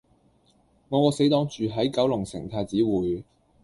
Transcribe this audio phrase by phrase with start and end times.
[0.89, 3.23] 我個死黨住喺九龍城太子匯